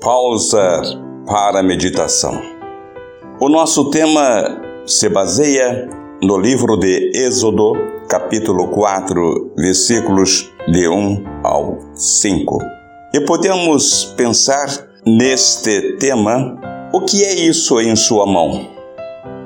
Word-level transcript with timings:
Pausa 0.00 0.80
para 1.26 1.62
meditação. 1.62 2.40
O 3.38 3.50
nosso 3.50 3.90
tema 3.90 4.58
se 4.86 5.10
baseia 5.10 5.90
no 6.22 6.38
livro 6.38 6.78
de 6.78 7.12
Êxodo, 7.14 7.74
capítulo 8.08 8.68
4, 8.68 9.52
versículos 9.58 10.50
de 10.68 10.88
1 10.88 11.22
ao 11.44 11.76
5. 11.94 12.58
E 13.12 13.20
podemos 13.20 14.06
pensar 14.16 14.68
neste 15.04 15.98
tema: 15.98 16.58
o 16.94 17.02
que 17.02 17.22
é 17.22 17.34
isso 17.34 17.78
em 17.78 17.94
sua 17.94 18.24
mão? 18.24 18.68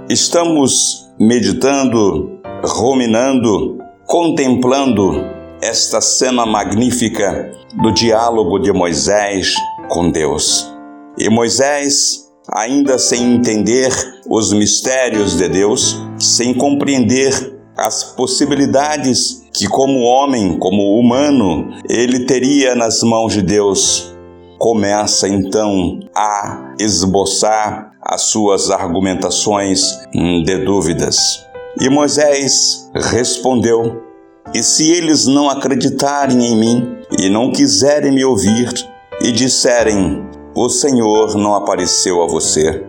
Estamos 0.08 1.10
meditando, 1.18 2.38
ruminando, 2.64 3.78
contemplando 4.06 5.20
esta 5.60 6.00
cena 6.00 6.46
magnífica 6.46 7.50
do 7.82 7.90
diálogo 7.90 8.60
de 8.60 8.72
Moisés 8.72 9.56
com 9.88 10.10
Deus. 10.10 10.72
E 11.18 11.28
Moisés, 11.28 12.28
ainda 12.52 12.98
sem 12.98 13.34
entender 13.34 13.90
os 14.28 14.52
mistérios 14.52 15.36
de 15.36 15.48
Deus, 15.48 15.96
sem 16.18 16.54
compreender 16.54 17.54
as 17.76 18.04
possibilidades 18.04 19.44
que, 19.52 19.66
como 19.68 20.00
homem, 20.00 20.58
como 20.58 20.98
humano, 20.98 21.70
ele 21.88 22.24
teria 22.26 22.74
nas 22.74 23.02
mãos 23.02 23.32
de 23.32 23.42
Deus, 23.42 24.14
começa 24.58 25.28
então 25.28 26.00
a 26.14 26.74
esboçar 26.78 27.92
as 28.00 28.22
suas 28.22 28.70
argumentações 28.70 29.98
de 30.12 30.58
dúvidas. 30.58 31.44
E 31.80 31.88
Moisés 31.88 32.90
respondeu 32.94 34.02
e 34.54 34.62
se 34.62 34.90
eles 34.92 35.26
não 35.26 35.48
acreditarem 35.48 36.44
em 36.46 36.56
mim 36.56 36.96
e 37.18 37.28
não 37.28 37.50
quiserem 37.50 38.12
me 38.12 38.24
ouvir 38.24 38.72
e 39.24 39.32
disserem: 39.32 40.22
O 40.54 40.68
Senhor 40.68 41.34
não 41.34 41.54
apareceu 41.54 42.22
a 42.22 42.26
você. 42.26 42.84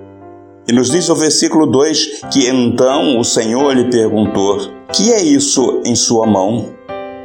E 0.67 0.73
nos 0.73 0.91
diz 0.91 1.07
o 1.09 1.15
versículo 1.15 1.65
2 1.65 2.23
que 2.31 2.47
então 2.47 3.17
o 3.17 3.23
Senhor 3.23 3.73
lhe 3.73 3.89
perguntou: 3.89 4.57
Que 4.91 5.13
é 5.13 5.23
isso 5.23 5.81
em 5.85 5.95
sua 5.95 6.27
mão? 6.27 6.73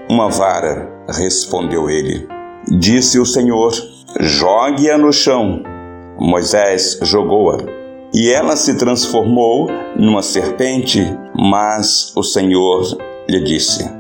Uma 0.09 0.29
vara, 0.29 0.89
respondeu 1.09 1.91
ele. 1.91 2.29
Disse 2.69 3.19
o 3.19 3.27
Senhor: 3.27 3.73
Jogue-a 4.21 4.97
no 4.97 5.13
chão. 5.13 5.61
Moisés 6.17 7.01
jogou-a. 7.03 7.59
E 8.15 8.31
ela 8.31 8.55
se 8.57 8.77
transformou 8.77 9.69
numa 9.97 10.23
serpente, 10.23 11.01
mas 11.35 12.13
o 12.17 12.23
Senhor 12.23 12.97
lhe 13.29 13.41
disse: 13.43 13.91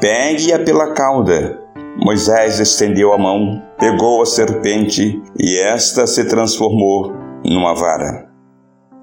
Pegue-a 0.00 0.58
pela 0.60 0.94
cauda. 0.94 1.65
Moisés 2.06 2.60
estendeu 2.60 3.12
a 3.12 3.18
mão, 3.18 3.60
pegou 3.80 4.22
a 4.22 4.26
serpente 4.26 5.20
e 5.36 5.58
esta 5.58 6.06
se 6.06 6.24
transformou 6.26 7.12
numa 7.44 7.74
vara. 7.74 8.28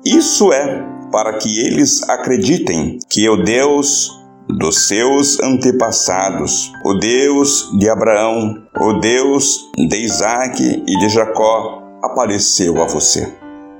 Isso 0.05 0.53
é 0.53 0.81
para 1.11 1.33
que 1.33 1.67
eles 1.67 2.01
acreditem 2.07 2.99
que 3.09 3.27
o 3.27 3.43
Deus 3.43 4.09
dos 4.47 4.87
seus 4.87 5.37
antepassados, 5.41 6.71
o 6.85 6.93
Deus 6.93 7.77
de 7.77 7.89
Abraão, 7.89 8.63
o 8.79 8.93
Deus 8.93 9.69
de 9.75 9.97
Isaac 9.97 10.63
e 10.63 10.97
de 10.99 11.09
Jacó, 11.09 11.83
apareceu 12.01 12.81
a 12.81 12.85
você. 12.85 13.33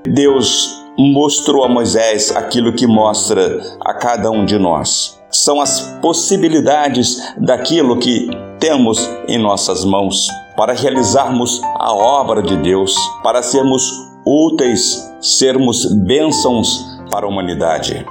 Deus 0.06 0.84
mostrou 0.98 1.64
a 1.64 1.68
Moisés 1.70 2.30
aquilo 2.36 2.74
que 2.74 2.86
mostra 2.86 3.58
a 3.80 3.94
cada 3.94 4.30
um 4.30 4.44
de 4.44 4.58
nós 4.58 5.18
são 5.34 5.60
as 5.60 5.80
possibilidades 6.00 7.34
daquilo 7.36 7.98
que 7.98 8.28
temos 8.64 9.10
em 9.28 9.36
nossas 9.36 9.84
mãos 9.84 10.26
para 10.56 10.72
realizarmos 10.72 11.60
a 11.78 11.92
obra 11.92 12.42
de 12.42 12.56
Deus, 12.56 12.96
para 13.22 13.42
sermos 13.42 13.82
úteis, 14.26 15.06
sermos 15.20 15.84
bênçãos 15.92 16.82
para 17.10 17.26
a 17.26 17.28
humanidade. 17.28 18.06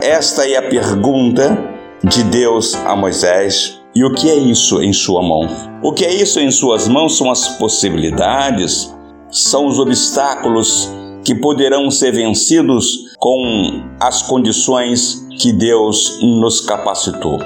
Esta 0.00 0.48
é 0.48 0.56
a 0.56 0.68
pergunta 0.68 1.56
de 2.02 2.24
Deus 2.24 2.74
a 2.74 2.96
Moisés. 2.96 3.78
E 3.94 4.04
o 4.04 4.12
que 4.14 4.28
é 4.28 4.34
isso 4.34 4.82
em 4.82 4.92
sua 4.92 5.22
mão? 5.22 5.48
O 5.80 5.92
que 5.92 6.04
é 6.04 6.12
isso 6.12 6.40
em 6.40 6.50
suas 6.50 6.88
mãos 6.88 7.16
são 7.16 7.30
as 7.30 7.46
possibilidades, 7.56 8.92
são 9.30 9.68
os 9.68 9.78
obstáculos 9.78 10.90
que 11.22 11.36
poderão 11.36 11.88
ser 11.88 12.10
vencidos 12.10 13.14
com 13.16 13.84
as 14.00 14.22
condições 14.22 15.24
que 15.38 15.52
Deus 15.52 16.18
nos 16.20 16.60
capacitou. 16.62 17.38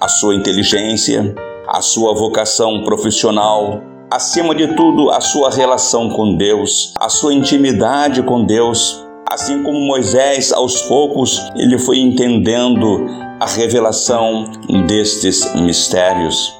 A 0.00 0.08
sua 0.08 0.34
inteligência, 0.34 1.34
a 1.76 1.82
sua 1.82 2.14
vocação 2.14 2.82
profissional, 2.84 3.82
acima 4.10 4.54
de 4.54 4.74
tudo, 4.74 5.10
a 5.10 5.20
sua 5.20 5.50
relação 5.50 6.08
com 6.08 6.34
Deus, 6.34 6.94
a 6.98 7.10
sua 7.10 7.34
intimidade 7.34 8.22
com 8.22 8.46
Deus. 8.46 9.04
Assim 9.30 9.62
como 9.62 9.86
Moisés, 9.86 10.54
aos 10.54 10.80
poucos, 10.82 11.38
ele 11.54 11.78
foi 11.78 11.98
entendendo 11.98 13.04
a 13.38 13.46
revelação 13.46 14.50
destes 14.86 15.54
mistérios. 15.54 16.50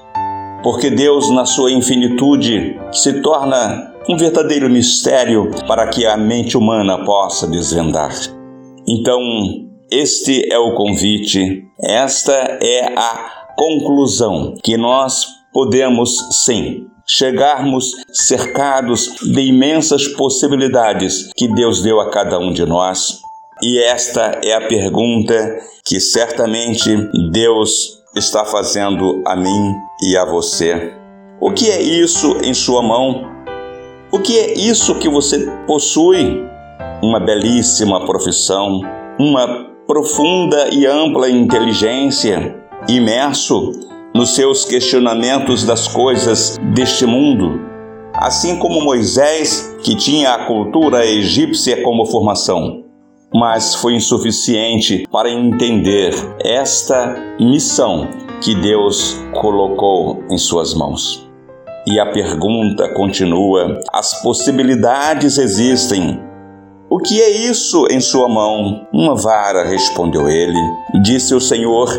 Porque 0.63 0.91
Deus, 0.91 1.31
na 1.31 1.47
sua 1.47 1.73
infinitude, 1.73 2.79
se 2.93 3.23
torna 3.23 3.95
um 4.07 4.19
verdadeiro 4.19 4.69
mistério 4.69 5.51
para 5.67 5.87
que 5.87 6.05
a 6.05 6.19
mente 6.19 6.59
humana 6.59 7.07
possa 7.07 7.47
desvendar. 7.47 8.13
Então, 8.87 9.19
este 9.91 10.53
é 10.53 10.59
o 10.59 10.75
convite, 10.75 11.65
esta 11.81 12.59
é 12.61 12.93
a 12.95 13.46
conclusão 13.57 14.55
que 14.63 14.77
nós 14.77 15.27
podemos 15.53 16.17
sim 16.45 16.87
chegarmos 17.07 17.93
cercados 18.13 19.15
de 19.23 19.41
imensas 19.43 20.09
possibilidades 20.09 21.31
que 21.37 21.49
Deus 21.49 21.83
deu 21.83 22.01
a 22.01 22.11
cada 22.11 22.39
um 22.39 22.53
de 22.53 22.67
nós. 22.67 23.21
E 23.63 23.79
esta 23.79 24.41
é 24.43 24.53
a 24.53 24.67
pergunta 24.67 25.57
que 25.87 26.01
certamente 26.01 26.95
Deus 27.31 28.03
está 28.15 28.45
fazendo 28.45 29.23
a 29.27 29.37
mim 29.37 29.73
e 30.03 30.17
a 30.17 30.25
você. 30.25 30.93
O 31.41 31.53
que 31.53 31.71
é 31.71 31.81
isso 31.81 32.39
em 32.43 32.53
sua 32.53 32.83
mão? 32.83 33.25
O 34.13 34.19
que 34.19 34.39
é 34.39 34.55
isso 34.55 34.95
que 34.97 35.09
você 35.09 35.47
possui? 35.67 36.45
Uma 37.03 37.21
belíssima 37.21 38.05
profissão, 38.05 38.81
uma 39.19 39.67
profunda 39.87 40.69
e 40.73 40.87
ampla 40.87 41.31
inteligência, 41.31 42.66
imerso 42.89 43.73
nos 44.15 44.35
seus 44.35 44.65
questionamentos 44.65 45.65
das 45.65 45.89
coisas 45.89 46.59
deste 46.75 47.05
mundo, 47.05 47.61
assim 48.15 48.59
como 48.59 48.81
Moisés, 48.81 49.77
que 49.83 49.95
tinha 49.95 50.33
a 50.33 50.47
cultura 50.47 51.05
egípcia 51.05 51.83
como 51.83 52.07
formação, 52.07 52.85
mas 53.35 53.75
foi 53.75 53.95
insuficiente 53.95 55.05
para 55.11 55.31
entender 55.31 56.15
esta 56.43 57.15
missão 57.39 58.09
que 58.41 58.55
Deus 58.55 59.21
colocou 59.33 60.23
em 60.31 60.39
suas 60.39 60.73
mãos. 60.73 61.29
E 61.87 62.01
a 62.01 62.07
pergunta 62.07 62.89
continua: 62.95 63.81
as 63.93 64.23
possibilidades 64.23 65.39
existem. 65.39 66.26
O 66.97 66.99
que 66.99 67.21
é 67.21 67.29
isso 67.29 67.87
em 67.91 68.01
sua 68.01 68.27
mão? 68.27 68.89
Uma 68.91 69.15
vara, 69.15 69.69
respondeu 69.69 70.31
ele. 70.31 70.59
Disse 71.03 71.35
o 71.35 71.41
Senhor: 71.43 71.91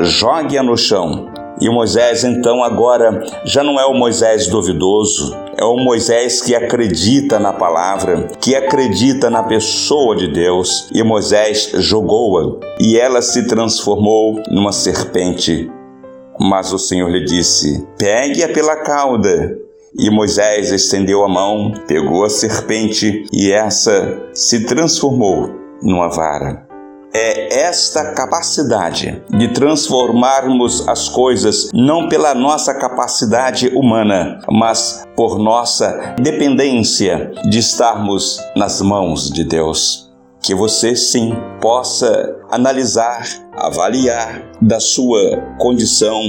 jogue-a 0.00 0.62
no 0.62 0.78
chão. 0.78 1.28
E 1.60 1.68
Moisés, 1.68 2.24
então, 2.24 2.64
agora 2.64 3.22
já 3.44 3.62
não 3.62 3.78
é 3.78 3.84
o 3.84 3.92
Moisés 3.92 4.46
duvidoso, 4.46 5.36
é 5.58 5.64
o 5.64 5.76
Moisés 5.76 6.40
que 6.40 6.54
acredita 6.54 7.38
na 7.38 7.52
palavra, 7.52 8.28
que 8.40 8.54
acredita 8.54 9.28
na 9.28 9.42
pessoa 9.42 10.16
de 10.16 10.28
Deus. 10.28 10.88
E 10.90 11.02
Moisés 11.02 11.72
jogou-a, 11.74 12.58
e 12.80 12.98
ela 12.98 13.20
se 13.20 13.46
transformou 13.46 14.40
numa 14.50 14.72
serpente 14.72 15.70
mas 16.38 16.72
o 16.72 16.78
Senhor 16.78 17.10
lhe 17.10 17.24
disse: 17.24 17.86
Pegue-a 17.98 18.48
pela 18.48 18.76
cauda. 18.76 19.58
E 19.98 20.10
Moisés 20.10 20.70
estendeu 20.72 21.24
a 21.24 21.28
mão, 21.28 21.72
pegou 21.86 22.24
a 22.24 22.28
serpente, 22.28 23.24
e 23.32 23.50
essa 23.50 24.30
se 24.34 24.66
transformou 24.66 25.50
numa 25.82 26.08
vara. 26.08 26.66
É 27.14 27.60
esta 27.60 28.12
capacidade 28.12 29.22
de 29.30 29.48
transformarmos 29.48 30.86
as 30.86 31.08
coisas 31.08 31.70
não 31.72 32.10
pela 32.10 32.34
nossa 32.34 32.74
capacidade 32.74 33.68
humana, 33.68 34.40
mas 34.50 35.06
por 35.16 35.38
nossa 35.38 36.14
dependência 36.20 37.32
de 37.48 37.58
estarmos 37.58 38.38
nas 38.54 38.82
mãos 38.82 39.30
de 39.30 39.44
Deus 39.44 40.06
que 40.46 40.54
você 40.54 40.94
sim 40.94 41.34
possa 41.60 42.36
analisar, 42.52 43.26
avaliar 43.52 44.48
da 44.62 44.78
sua 44.78 45.42
condição, 45.58 46.22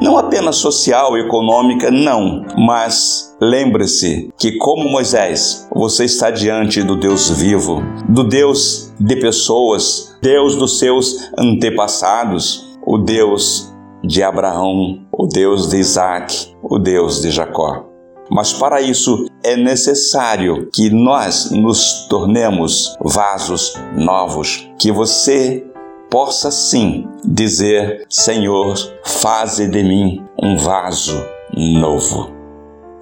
não 0.00 0.18
apenas 0.18 0.56
social 0.56 1.16
e 1.16 1.20
econômica, 1.20 1.90
não, 1.90 2.44
mas 2.56 3.34
lembre-se 3.40 4.30
que, 4.38 4.52
como 4.58 4.88
Moisés, 4.88 5.68
você 5.74 6.04
está 6.04 6.30
diante 6.30 6.82
do 6.82 6.96
Deus 6.96 7.30
vivo, 7.30 7.82
do 8.08 8.24
Deus 8.24 8.92
de 8.98 9.16
pessoas, 9.16 10.16
Deus 10.22 10.56
dos 10.56 10.78
seus 10.78 11.30
antepassados, 11.38 12.76
o 12.86 12.98
Deus 12.98 13.72
de 14.04 14.22
Abraão, 14.22 15.06
o 15.12 15.26
Deus 15.26 15.68
de 15.68 15.78
Isaac, 15.78 16.54
o 16.62 16.78
Deus 16.78 17.20
de 17.20 17.30
Jacó. 17.30 17.86
Mas 18.30 18.52
para 18.52 18.80
isso 18.80 19.26
é 19.42 19.56
necessário 19.56 20.68
que 20.72 20.90
nós 20.90 21.50
nos 21.52 22.06
tornemos 22.08 22.96
vasos 23.00 23.74
novos, 23.96 24.68
que 24.78 24.90
você 24.90 25.64
possa 26.10 26.50
sim 26.50 27.08
dizer: 27.24 28.06
Senhor, 28.08 28.74
faze 29.04 29.68
de 29.68 29.82
mim 29.82 30.24
um 30.40 30.56
vaso 30.56 31.24
novo. 31.54 32.30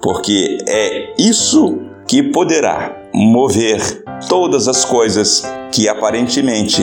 Porque 0.01 0.57
é 0.67 1.13
isso 1.17 1.79
que 2.07 2.23
poderá 2.23 2.95
mover 3.13 4.03
todas 4.29 4.67
as 4.67 4.85
coisas 4.85 5.43
que 5.71 5.89
aparentemente 5.89 6.81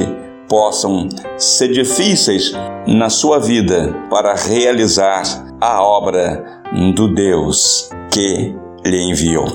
possam 0.48 1.08
ser 1.38 1.68
difíceis 1.68 2.52
na 2.86 3.08
sua 3.08 3.38
vida 3.38 3.94
para 4.10 4.34
realizar 4.34 5.22
a 5.60 5.82
obra 5.82 6.62
do 6.94 7.14
Deus 7.14 7.88
que 8.10 8.54
lhe 8.84 9.02
enviou. 9.10 9.46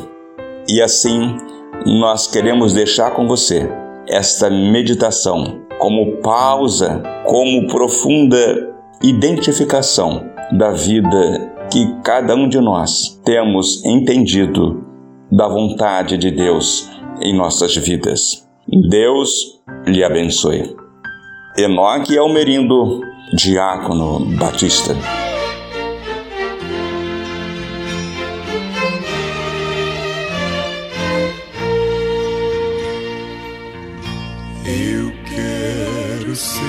E 0.67 0.81
assim, 0.81 1.37
nós 1.85 2.27
queremos 2.27 2.73
deixar 2.73 3.11
com 3.11 3.27
você 3.27 3.69
esta 4.07 4.49
meditação 4.49 5.66
como 5.79 6.17
pausa, 6.17 7.01
como 7.25 7.67
profunda 7.67 8.75
identificação 9.01 10.25
da 10.51 10.71
vida 10.71 11.53
que 11.71 11.85
cada 12.03 12.35
um 12.35 12.47
de 12.47 12.59
nós 12.59 13.19
temos 13.23 13.83
entendido 13.85 14.85
da 15.31 15.47
vontade 15.47 16.17
de 16.17 16.31
Deus 16.31 16.89
em 17.21 17.35
nossas 17.35 17.75
vidas. 17.75 18.47
Deus 18.89 19.61
lhe 19.85 20.03
abençoe. 20.03 20.75
Enoque 21.57 22.17
Almerindo, 22.17 23.01
Diácono 23.33 24.19
Batista. 24.37 24.95
Ser 36.37 36.67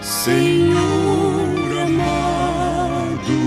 Senhor 0.00 0.76
amado, 1.82 3.40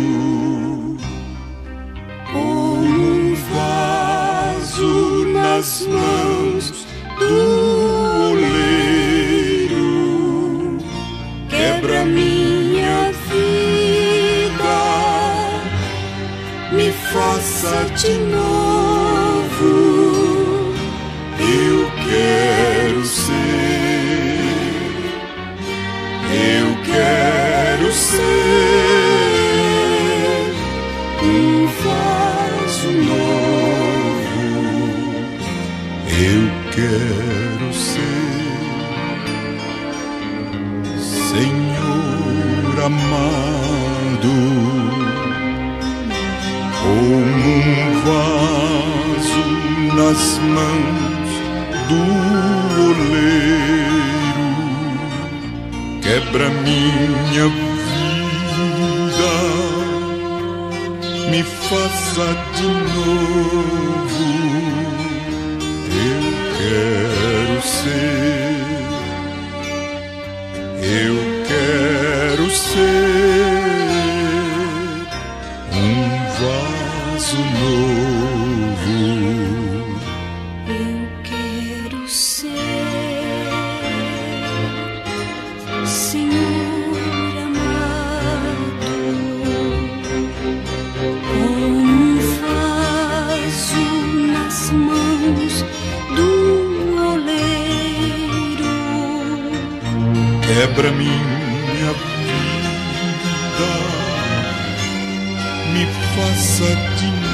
como 2.32 3.04
um 3.04 3.36
vaso 3.54 5.26
nas 5.34 5.88
mãos 5.88 6.86
do 7.20 8.32
oleiro, 8.32 9.80
quebra 11.50 12.04
minha 12.04 13.12
vida, 13.30 14.78
me 16.74 16.92
faça 16.92 17.86
de 17.96 18.14
novo. 18.18 18.71
Um 31.24 31.68
vaso 31.68 32.92
novo. 32.92 33.32
Eu 36.08 36.44
quero 36.72 37.74
ser, 37.74 38.52
Senhor 41.00 42.76
amado, 42.86 44.34
como 46.82 47.50
um 47.58 47.92
vaso 48.06 49.46
nas 49.96 50.24
mãos 50.40 51.30
do 51.88 52.02
oleiro, 52.90 54.50
quebra 56.02 56.48
minha 56.50 57.71
me 61.92 61.98
faça 61.98 62.34
de 62.56 62.68
novo. 62.68 64.01
Quebra 100.54 100.92
minha 100.92 101.94
vida, 101.94 103.72
me 105.72 105.86
faça 106.14 106.70
de 106.98 107.31